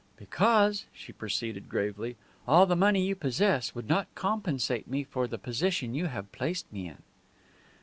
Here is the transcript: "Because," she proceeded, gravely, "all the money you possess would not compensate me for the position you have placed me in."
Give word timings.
"Because," 0.17 0.85
she 0.91 1.13
proceeded, 1.13 1.69
gravely, 1.69 2.17
"all 2.47 2.65
the 2.65 2.75
money 2.75 3.05
you 3.05 3.13
possess 3.15 3.75
would 3.75 3.87
not 3.87 4.07
compensate 4.15 4.87
me 4.87 5.03
for 5.03 5.27
the 5.27 5.37
position 5.37 5.93
you 5.93 6.07
have 6.07 6.31
placed 6.31 6.65
me 6.73 6.87
in." 6.87 7.03